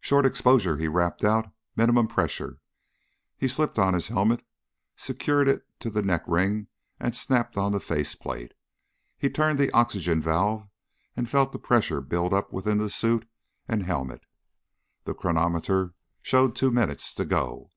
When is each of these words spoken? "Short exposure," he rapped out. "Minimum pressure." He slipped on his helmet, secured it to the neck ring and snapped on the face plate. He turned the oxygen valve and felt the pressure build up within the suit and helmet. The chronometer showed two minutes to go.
"Short 0.00 0.24
exposure," 0.24 0.78
he 0.78 0.88
rapped 0.88 1.22
out. 1.22 1.52
"Minimum 1.76 2.08
pressure." 2.08 2.60
He 3.36 3.46
slipped 3.46 3.78
on 3.78 3.92
his 3.92 4.08
helmet, 4.08 4.42
secured 4.96 5.48
it 5.48 5.66
to 5.80 5.90
the 5.90 6.00
neck 6.00 6.22
ring 6.26 6.68
and 6.98 7.14
snapped 7.14 7.58
on 7.58 7.72
the 7.72 7.78
face 7.78 8.14
plate. 8.14 8.54
He 9.18 9.28
turned 9.28 9.58
the 9.58 9.70
oxygen 9.72 10.22
valve 10.22 10.66
and 11.14 11.28
felt 11.28 11.52
the 11.52 11.58
pressure 11.58 12.00
build 12.00 12.32
up 12.32 12.54
within 12.54 12.78
the 12.78 12.88
suit 12.88 13.28
and 13.68 13.82
helmet. 13.82 14.24
The 15.04 15.12
chronometer 15.12 15.92
showed 16.22 16.56
two 16.56 16.70
minutes 16.70 17.12
to 17.16 17.26
go. 17.26 17.68